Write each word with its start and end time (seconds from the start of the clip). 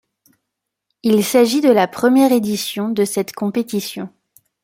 Il 1.03 1.23
s'agit 1.23 1.61
de 1.61 1.69
la 1.69 1.87
première 1.87 2.31
édition 2.31 2.89
de 2.89 3.05
cette 3.05 3.33
compétition. 3.33 4.09